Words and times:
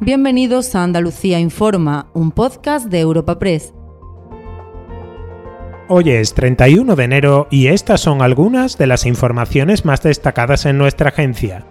Bienvenidos 0.00 0.74
a 0.74 0.82
Andalucía 0.82 1.40
Informa, 1.40 2.10
un 2.12 2.30
podcast 2.30 2.88
de 2.88 3.00
Europa 3.00 3.38
Press. 3.38 3.72
Hoy 5.88 6.10
es 6.10 6.34
31 6.34 6.96
de 6.96 7.04
enero 7.04 7.48
y 7.50 7.68
estas 7.68 8.02
son 8.02 8.20
algunas 8.20 8.76
de 8.76 8.88
las 8.88 9.06
informaciones 9.06 9.86
más 9.86 10.02
destacadas 10.02 10.66
en 10.66 10.76
nuestra 10.76 11.08
agencia. 11.08 11.64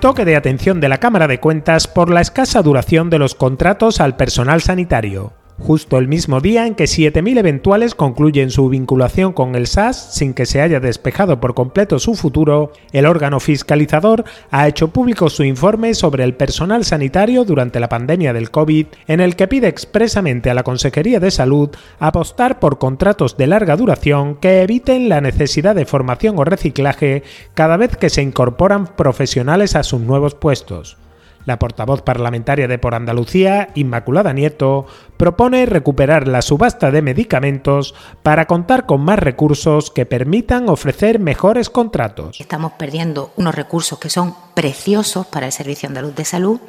Toque 0.00 0.24
de 0.24 0.36
atención 0.36 0.80
de 0.80 0.88
la 0.88 0.98
Cámara 0.98 1.26
de 1.26 1.40
Cuentas 1.40 1.88
por 1.88 2.08
la 2.08 2.20
escasa 2.20 2.62
duración 2.62 3.10
de 3.10 3.18
los 3.18 3.34
contratos 3.34 4.00
al 4.00 4.14
personal 4.14 4.62
sanitario 4.62 5.32
justo 5.58 5.98
el 5.98 6.08
mismo 6.08 6.40
día 6.40 6.66
en 6.66 6.74
que 6.74 6.84
7.000 6.84 7.38
eventuales 7.38 7.94
concluyen 7.94 8.50
su 8.50 8.68
vinculación 8.68 9.32
con 9.32 9.54
el 9.54 9.66
SAS 9.66 10.14
sin 10.14 10.34
que 10.34 10.46
se 10.46 10.60
haya 10.60 10.80
despejado 10.80 11.40
por 11.40 11.54
completo 11.54 11.98
su 11.98 12.14
futuro, 12.14 12.72
el 12.92 13.06
órgano 13.06 13.40
fiscalizador 13.40 14.24
ha 14.50 14.68
hecho 14.68 14.88
público 14.88 15.28
su 15.30 15.44
informe 15.44 15.94
sobre 15.94 16.24
el 16.24 16.34
personal 16.34 16.84
sanitario 16.84 17.44
durante 17.44 17.80
la 17.80 17.88
pandemia 17.88 18.32
del 18.32 18.50
COVID, 18.50 18.86
en 19.06 19.20
el 19.20 19.36
que 19.36 19.48
pide 19.48 19.68
expresamente 19.68 20.50
a 20.50 20.54
la 20.54 20.62
Consejería 20.62 21.20
de 21.20 21.30
Salud 21.30 21.70
apostar 21.98 22.60
por 22.60 22.78
contratos 22.78 23.36
de 23.36 23.46
larga 23.46 23.76
duración 23.76 24.36
que 24.36 24.62
eviten 24.62 25.08
la 25.08 25.20
necesidad 25.20 25.74
de 25.74 25.86
formación 25.86 26.38
o 26.38 26.44
reciclaje 26.44 27.22
cada 27.54 27.76
vez 27.76 27.96
que 27.96 28.10
se 28.10 28.22
incorporan 28.22 28.86
profesionales 28.86 29.76
a 29.76 29.82
sus 29.82 30.00
nuevos 30.00 30.34
puestos. 30.34 30.96
La 31.44 31.58
portavoz 31.58 32.02
parlamentaria 32.02 32.68
de 32.68 32.78
Por 32.78 32.94
Andalucía, 32.94 33.68
Inmaculada 33.74 34.32
Nieto, 34.32 34.86
propone 35.16 35.66
recuperar 35.66 36.28
la 36.28 36.42
subasta 36.42 36.90
de 36.90 37.02
medicamentos 37.02 37.94
para 38.22 38.46
contar 38.46 38.86
con 38.86 39.00
más 39.00 39.18
recursos 39.18 39.90
que 39.90 40.06
permitan 40.06 40.68
ofrecer 40.68 41.18
mejores 41.18 41.70
contratos. 41.70 42.40
Estamos 42.40 42.72
perdiendo 42.72 43.32
unos 43.36 43.54
recursos 43.54 43.98
que 43.98 44.10
son 44.10 44.34
preciosos 44.54 45.26
para 45.26 45.46
el 45.46 45.52
Servicio 45.52 45.88
Andaluz 45.88 46.14
de 46.14 46.24
Salud 46.24 46.60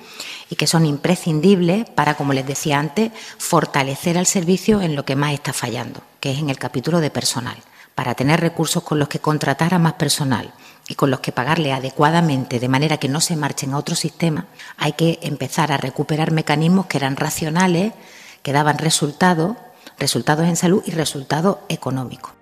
y 0.49 0.55
que 0.55 0.67
son 0.67 0.85
imprescindibles 0.85 1.89
para, 1.89 2.15
como 2.15 2.33
les 2.33 2.47
decía 2.47 2.79
antes, 2.79 3.11
fortalecer 3.37 4.17
al 4.17 4.25
servicio 4.25 4.81
en 4.81 4.95
lo 4.95 5.05
que 5.05 5.15
más 5.15 5.33
está 5.33 5.53
fallando, 5.53 6.01
que 6.19 6.31
es 6.31 6.39
en 6.39 6.49
el 6.49 6.57
capítulo 6.57 6.99
de 7.01 7.11
personal, 7.11 7.57
para 7.95 8.15
tener 8.15 8.39
recursos 8.39 8.83
con 8.83 8.97
los 8.97 9.09
que 9.09 9.19
contratar 9.19 9.73
a 9.73 9.79
más 9.79 9.93
personal 9.93 10.53
y 10.89 10.95
con 10.95 11.11
los 11.11 11.19
que 11.19 11.31
pagarle 11.31 11.71
adecuadamente 11.71 12.59
de 12.59 12.67
manera 12.67 12.97
que 12.97 13.07
no 13.07 13.21
se 13.21 13.35
marchen 13.37 13.73
a 13.73 13.77
otro 13.77 13.95
sistema, 13.95 14.47
hay 14.75 14.93
que 14.93 15.19
empezar 15.21 15.71
a 15.71 15.77
recuperar 15.77 16.31
mecanismos 16.31 16.87
que 16.87 16.97
eran 16.97 17.15
racionales, 17.15 17.93
que 18.41 18.51
daban 18.51 18.79
resultados, 18.79 19.55
resultados 19.99 20.47
en 20.47 20.55
salud 20.55 20.81
y 20.85 20.91
resultados 20.91 21.57
económicos. 21.69 22.33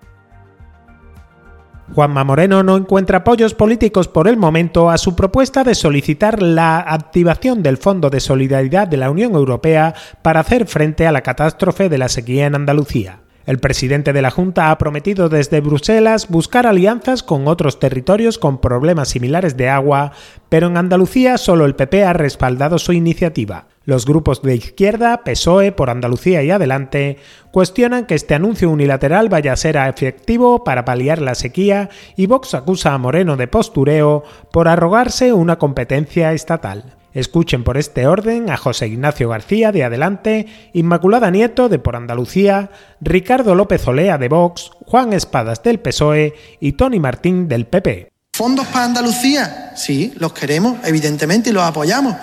Juanma 1.94 2.24
Moreno 2.24 2.64
no 2.64 2.78
encuentra 2.78 3.20
apoyos 3.20 3.54
políticos 3.54 4.08
por 4.08 4.28
el 4.28 4.38
momento 4.38 4.90
a 4.90 4.98
su 4.98 5.16
propuesta 5.16 5.64
de 5.64 5.76
solicitar 5.76 6.42
la 6.42 6.80
activación 6.80 7.64
del 7.64 7.78
Fondo 7.78 8.10
de 8.10 8.20
Solidaridad 8.20 8.88
de 8.88 8.98
la 8.98 9.10
Unión 9.10 9.34
Europea 9.36 9.94
para 10.22 10.42
hacer 10.42 10.68
frente 10.68 11.06
a 11.08 11.12
la 11.12 11.22
catástrofe 11.22 11.90
de 11.90 11.98
la 11.98 12.10
sequía 12.10 12.46
en 12.46 12.56
Andalucía. 12.56 13.20
El 13.48 13.60
presidente 13.60 14.12
de 14.12 14.22
la 14.22 14.30
Junta 14.30 14.72
ha 14.72 14.78
prometido 14.78 15.30
desde 15.30 15.62
Bruselas 15.62 16.28
buscar 16.28 16.68
alianzas 16.68 17.24
con 17.24 17.48
otros 17.48 17.80
territorios 17.80 18.38
con 18.38 18.60
problemas 18.60 19.08
similares 19.08 19.56
de 19.56 19.70
agua, 19.70 20.12
pero 20.50 20.68
en 20.68 20.76
Andalucía 20.76 21.38
solo 21.38 21.66
el 21.66 21.74
PP 21.74 22.04
ha 22.04 22.12
respaldado 22.12 22.78
su 22.78 22.92
iniciativa. 22.92 23.70
Los 23.86 24.06
grupos 24.06 24.42
de 24.42 24.54
izquierda, 24.54 25.24
PSOE, 25.24 25.72
por 25.72 25.90
Andalucía 25.90 26.44
y 26.44 26.52
adelante, 26.52 27.20
cuestionan 27.54 28.06
que 28.06 28.16
este 28.16 28.36
anuncio 28.36 28.70
unilateral 28.70 29.30
vaya 29.30 29.54
a 29.54 29.56
ser 29.56 29.78
efectivo 29.78 30.66
para 30.66 30.84
paliar 30.84 31.22
la 31.22 31.34
sequía 31.34 31.90
y 32.18 32.26
Vox 32.26 32.54
acusa 32.54 32.94
a 32.94 32.98
Moreno 32.98 33.38
de 33.38 33.48
postureo 33.48 34.26
por 34.52 34.68
arrogarse 34.68 35.32
una 35.32 35.58
competencia 35.58 36.34
estatal. 36.34 36.97
Escuchen 37.18 37.64
por 37.64 37.80
este 37.80 38.06
orden 38.06 38.52
a 38.52 38.58
José 38.58 38.90
Ignacio 38.90 39.30
García 39.30 39.72
de 39.72 39.84
Adelante, 39.84 40.46
Inmaculada 40.74 41.32
Nieto 41.32 41.68
de 41.68 41.80
Por 41.80 41.96
Andalucía, 41.96 42.70
Ricardo 43.02 43.56
López 43.56 43.88
Olea 43.88 44.20
de 44.20 44.30
Vox, 44.30 44.70
Juan 44.86 45.14
Espadas 45.14 45.64
del 45.64 45.80
PSOE 45.80 46.36
y 46.60 46.74
Tony 46.74 47.00
Martín 47.00 47.48
del 47.48 47.66
PP. 47.66 48.12
¿Fondos 48.34 48.68
para 48.68 48.86
Andalucía? 48.86 49.74
Sí, 49.76 50.14
los 50.18 50.32
queremos, 50.32 50.78
evidentemente, 50.86 51.50
y 51.50 51.54
los 51.54 51.64
apoyamos, 51.64 52.16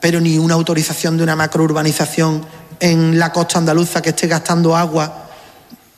pero 0.00 0.22
ni 0.22 0.38
una 0.38 0.54
autorización 0.54 1.18
de 1.18 1.24
una 1.24 1.36
macrourbanización 1.36 2.42
en 2.80 3.18
la 3.18 3.32
costa 3.32 3.58
andaluza 3.58 4.00
que 4.00 4.08
esté 4.08 4.26
gastando 4.26 4.74
agua 4.74 5.28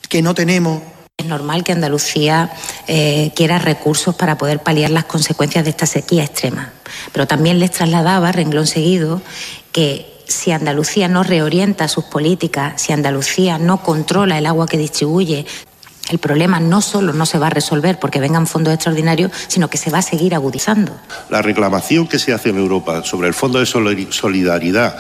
que 0.09 0.21
no 0.21 0.35
tenemos 0.35 0.83
es 1.23 1.29
normal 1.29 1.65
que 1.65 1.73
Andalucía 1.73 2.51
eh, 2.87 3.33
quiera 3.35 3.59
recursos 3.59 4.15
para 4.15 4.37
poder 4.37 4.61
paliar 4.63 4.91
las 4.91 5.05
consecuencias 5.05 5.65
de 5.65 5.71
esta 5.71 5.87
sequía 5.87 6.25
extrema. 6.25 6.73
Pero 7.13 7.27
también 7.27 7.59
les 7.59 7.71
trasladaba, 7.71 8.33
renglón 8.33 8.67
seguido, 8.67 9.23
que 9.73 10.13
si 10.27 10.51
Andalucía 10.51 11.09
no 11.09 11.23
reorienta 11.23 11.89
sus 11.89 12.05
políticas, 12.05 12.81
si 12.81 12.93
Andalucía 12.93 13.59
no 13.59 13.83
controla 13.83 14.39
el 14.39 14.47
agua 14.47 14.67
que 14.67 14.79
distribuye, 14.79 15.47
el 16.11 16.19
problema 16.19 16.59
no 16.59 16.81
solo 16.81 17.13
no 17.13 17.27
se 17.27 17.39
va 17.39 17.47
a 17.47 17.51
resolver 17.51 17.99
porque 17.99 18.21
vengan 18.21 18.47
fondos 18.47 18.75
extraordinarios, 18.75 19.31
sino 19.47 19.71
que 19.71 19.79
se 19.79 19.91
va 19.91 19.99
a 19.99 20.03
seguir 20.03 20.35
agudizando. 20.35 20.93
La 21.31 21.43
reclamación 21.43 22.09
que 22.09 22.19
se 22.19 22.33
hace 22.33 22.51
en 22.51 22.59
Europa 22.59 23.03
sobre 23.05 23.29
el 23.29 23.35
Fondo 23.35 23.61
de 23.61 23.67
Solidaridad 23.67 24.97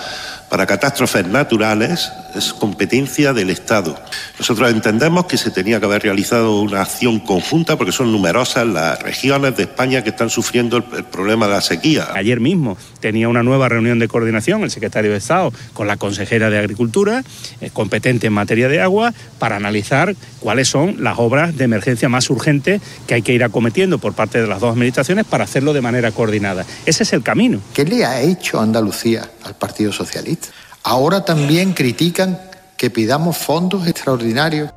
para 0.53 0.67
catástrofes 0.67 1.27
naturales 1.27 2.13
es 2.35 2.53
competencia 2.53 3.33
del 3.33 3.49
Estado. 3.49 3.99
Nosotros 4.39 4.71
entendemos 4.71 5.25
que 5.25 5.39
se 5.39 5.51
tenía 5.51 5.81
que 5.81 5.87
haber 5.87 6.03
realizado 6.03 6.61
una 6.61 6.83
acción 6.83 7.21
conjunta 7.21 7.79
porque 7.79 7.91
son 7.91 8.13
numerosas 8.13 8.67
las 8.67 9.01
regiones 9.03 9.57
de 9.57 9.63
España 9.63 10.05
que 10.05 10.11
están 10.11 10.29
sufriendo 10.29 10.77
el, 10.77 11.05
problema 11.05 11.47
de 11.47 11.55
la 11.55 11.63
sequía. 11.63 12.09
Ayer 12.13 12.39
mismo 12.39 12.77
tenía 13.01 13.31
una 13.31 13.43
nueva 13.43 13.71
reunión 13.71 13.99
de 13.99 14.09
coordinación 14.09 14.63
el 14.63 14.71
secretario 14.71 15.13
de 15.13 15.17
Estado 15.17 15.55
con 15.73 15.87
la 15.87 15.97
consejera 15.97 16.51
de 16.51 16.59
Agricultura, 16.59 17.25
eh, 17.63 17.71
competente 17.73 18.27
en 18.27 18.35
materia 18.35 18.69
de 18.69 18.83
agua, 18.83 19.15
para 19.39 19.57
analizar 19.57 20.15
cuáles 20.41 20.69
son 20.69 21.03
las 21.03 21.19
obras 21.19 21.57
de 21.57 21.65
emergencia 21.65 22.11
más 22.11 22.29
urgentes 22.29 22.83
que 23.07 23.15
hay 23.15 23.23
que 23.23 23.33
ir 23.33 23.43
acometiendo 23.43 23.97
por 23.97 24.13
parte 24.13 24.43
de 24.43 24.49
las 24.49 24.61
dos 24.61 24.73
administraciones 24.73 25.25
para 25.25 25.45
hacerlo 25.45 25.73
de 25.73 25.81
manera 25.81 26.13
coordinada. 26.13 26.67
Ese 26.85 27.05
es 27.05 27.15
el 27.15 27.23
camino. 27.23 27.59
¿Qué 27.73 27.87
le 27.87 28.05
ha 28.05 28.21
hecho 28.21 28.61
Andalucía 28.61 29.31
al 29.45 29.55
Partido 29.55 29.93
Socialista? 29.93 30.42
Ahora 30.83 31.25
también 31.25 31.73
critican 31.73 32.39
que 32.77 32.91
pidamos 32.91 33.39
fondos 33.39 33.87
extraordinarios. 33.87 34.71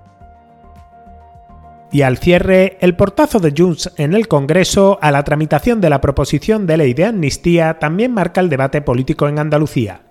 Y 1.92 2.02
al 2.02 2.18
cierre, 2.18 2.78
el 2.82 2.96
portazo 2.96 3.40
de 3.40 3.54
Junts 3.56 3.92
en 3.98 4.14
el 4.14 4.28
Congreso 4.28 5.00
a 5.02 5.12
la 5.12 5.24
tramitación 5.24 5.82
de 5.82 5.90
la 5.90 6.02
proposición 6.02 6.68
de 6.68 6.78
ley 6.78 6.94
de 6.94 7.06
amnistía 7.06 7.80
también 7.80 8.14
marca 8.14 8.42
el 8.42 8.50
debate 8.50 8.82
político 8.82 9.28
en 9.28 9.40
Andalucía. 9.40 10.02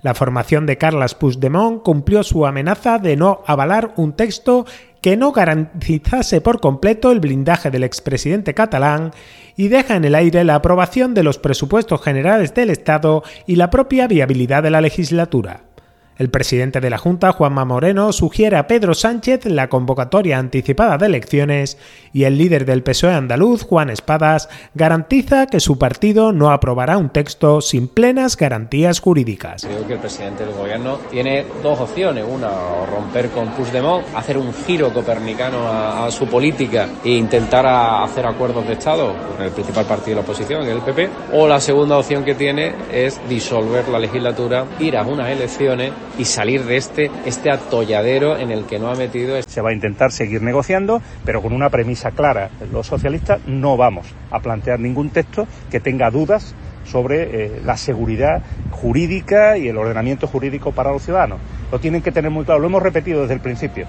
La 0.00 0.14
formación 0.14 0.66
de 0.66 0.78
Carles 0.78 1.14
Puigdemont 1.14 1.82
cumplió 1.82 2.22
su 2.22 2.46
amenaza 2.46 2.98
de 2.98 3.16
no 3.16 3.42
avalar 3.46 3.94
un 3.96 4.12
texto 4.12 4.66
que 5.00 5.16
no 5.16 5.32
garantizase 5.32 6.40
por 6.40 6.60
completo 6.60 7.10
el 7.10 7.20
blindaje 7.20 7.70
del 7.70 7.84
expresidente 7.84 8.54
catalán 8.54 9.12
y 9.56 9.68
deja 9.68 9.96
en 9.96 10.04
el 10.04 10.14
aire 10.14 10.44
la 10.44 10.56
aprobación 10.56 11.14
de 11.14 11.22
los 11.22 11.38
presupuestos 11.38 12.02
generales 12.02 12.54
del 12.54 12.70
Estado 12.70 13.22
y 13.46 13.56
la 13.56 13.70
propia 13.70 14.06
viabilidad 14.06 14.62
de 14.62 14.70
la 14.70 14.80
legislatura. 14.80 15.73
El 16.16 16.30
presidente 16.30 16.80
de 16.80 16.90
la 16.90 16.98
Junta, 16.98 17.32
Juanma 17.32 17.64
Moreno, 17.64 18.12
sugiere 18.12 18.56
a 18.56 18.68
Pedro 18.68 18.94
Sánchez 18.94 19.46
la 19.46 19.68
convocatoria 19.68 20.38
anticipada 20.38 20.96
de 20.96 21.06
elecciones 21.06 21.76
y 22.12 22.22
el 22.22 22.38
líder 22.38 22.66
del 22.66 22.84
PSOE 22.84 23.14
andaluz, 23.14 23.64
Juan 23.64 23.90
Espadas, 23.90 24.48
garantiza 24.74 25.46
que 25.48 25.58
su 25.58 25.76
partido 25.76 26.30
no 26.32 26.52
aprobará 26.52 26.98
un 26.98 27.10
texto 27.10 27.60
sin 27.60 27.88
plenas 27.88 28.36
garantías 28.36 29.00
jurídicas. 29.00 29.66
Creo 29.66 29.88
que 29.88 29.94
el 29.94 29.98
presidente 29.98 30.46
del 30.46 30.54
gobierno 30.54 30.98
tiene 31.10 31.46
dos 31.64 31.80
opciones. 31.80 32.24
Una, 32.28 32.48
romper 32.88 33.30
con 33.30 33.48
Puigdemont, 33.48 34.06
hacer 34.14 34.38
un 34.38 34.54
giro 34.54 34.92
copernicano 34.94 35.66
a, 35.66 36.08
su 36.12 36.28
política 36.28 36.90
e 37.04 37.10
intentar 37.10 37.66
hacer 37.66 38.24
acuerdos 38.24 38.64
de 38.68 38.74
Estado 38.74 39.12
con 39.32 39.44
el 39.44 39.50
principal 39.50 39.84
partido 39.84 40.10
de 40.10 40.14
la 40.16 40.20
oposición, 40.20 40.62
el 40.64 40.78
PP. 40.78 41.10
O 41.32 41.48
la 41.48 41.60
segunda 41.60 41.98
opción 41.98 42.24
que 42.24 42.36
tiene 42.36 42.72
es 42.92 43.20
disolver 43.28 43.88
la 43.88 43.98
legislatura, 43.98 44.64
ir 44.78 44.96
a 44.96 45.02
unas 45.02 45.28
elecciones 45.28 45.90
y 46.18 46.24
salir 46.24 46.64
de 46.64 46.76
este, 46.76 47.10
este 47.26 47.50
atolladero 47.50 48.38
en 48.38 48.50
el 48.50 48.64
que 48.64 48.78
no 48.78 48.88
ha 48.88 48.94
metido. 48.94 49.40
Se 49.42 49.60
va 49.60 49.70
a 49.70 49.72
intentar 49.72 50.12
seguir 50.12 50.42
negociando, 50.42 51.02
pero 51.24 51.42
con 51.42 51.52
una 51.52 51.70
premisa 51.70 52.10
clara. 52.10 52.50
Los 52.72 52.86
socialistas 52.86 53.40
no 53.46 53.76
vamos 53.76 54.06
a 54.30 54.40
plantear 54.40 54.80
ningún 54.80 55.10
texto 55.10 55.46
que 55.70 55.80
tenga 55.80 56.10
dudas 56.10 56.54
sobre 56.84 57.22
eh, 57.22 57.62
la 57.64 57.76
seguridad 57.76 58.42
jurídica 58.70 59.56
y 59.56 59.68
el 59.68 59.78
ordenamiento 59.78 60.26
jurídico 60.26 60.72
para 60.72 60.92
los 60.92 61.02
ciudadanos. 61.02 61.38
Lo 61.72 61.78
tienen 61.78 62.02
que 62.02 62.12
tener 62.12 62.30
muy 62.30 62.44
claro, 62.44 62.60
lo 62.60 62.66
hemos 62.66 62.82
repetido 62.82 63.22
desde 63.22 63.34
el 63.34 63.40
principio. 63.40 63.88